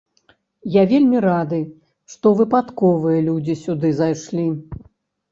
Я 0.75 0.83
вельмі 0.91 1.19
рады, 1.25 1.59
што 2.13 2.31
выпадковыя 2.39 3.19
людзі 3.27 3.55
сюды 3.65 3.91
зайшлі. 3.99 4.47